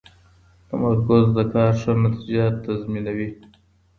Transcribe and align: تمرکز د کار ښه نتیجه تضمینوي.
تمرکز 0.67 1.25
د 1.37 1.39
کار 1.53 1.73
ښه 1.81 1.91
نتیجه 2.05 2.43
تضمینوي. 2.63 3.29